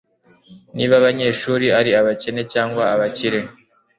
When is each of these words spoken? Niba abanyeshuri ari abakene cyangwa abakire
Niba 0.75 0.93
abanyeshuri 1.01 1.65
ari 1.79 1.91
abakene 1.99 2.41
cyangwa 2.53 2.83
abakire 2.93 3.39